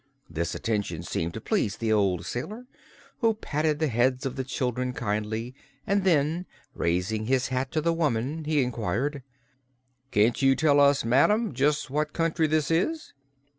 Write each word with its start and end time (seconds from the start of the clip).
This 0.27 0.55
attention 0.55 1.03
seemed 1.03 1.35
to 1.35 1.39
please 1.41 1.77
the 1.77 1.93
old 1.93 2.25
sailor, 2.25 2.65
who 3.19 3.35
patted 3.35 3.77
the 3.77 3.87
heads 3.87 4.25
of 4.25 4.35
the 4.35 4.43
children 4.43 4.93
kindly 4.93 5.53
and 5.85 6.03
then, 6.03 6.47
raising 6.73 7.27
his 7.27 7.49
hat 7.49 7.69
to 7.73 7.81
the 7.81 7.93
woman, 7.93 8.45
he 8.45 8.63
inquired: 8.63 9.21
"Can 10.09 10.33
you 10.37 10.55
tell 10.55 10.79
us, 10.79 11.05
madam, 11.05 11.53
just 11.53 11.91
what 11.91 12.13
country 12.13 12.47
this 12.47 12.71
is?" 12.71 13.13